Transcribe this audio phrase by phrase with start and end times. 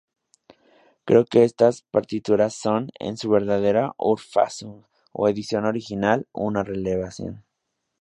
[1.05, 7.45] Creo que estas partituras son, en su verdadera "ur-fassung, o" edición original, una revelación.